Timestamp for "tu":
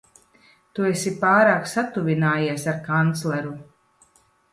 0.77-0.85